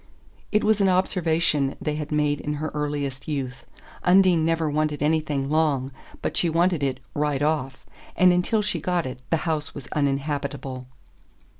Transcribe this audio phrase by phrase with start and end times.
[0.51, 3.67] It was an observation they had made in her earliest youth
[4.03, 5.91] Undine never wanted anything long,
[6.23, 7.85] but she wanted it "right off."
[8.15, 10.87] And until she got it the house was uninhabitable.